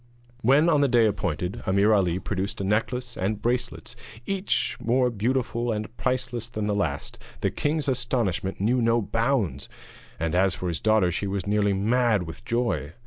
[0.41, 5.71] When, on the day appointed, Ameer Ali produced a necklace and bracelets each more beautiful
[5.71, 9.69] and priceless than the last, the king's astonishment knew no bounds,
[10.19, 12.93] and as for his daughter she was nearly mad with joy.